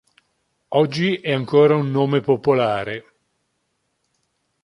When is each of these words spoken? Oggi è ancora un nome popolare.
Oggi 0.69 1.17
è 1.17 1.31
ancora 1.31 1.75
un 1.75 1.91
nome 1.91 2.21
popolare. 2.21 3.05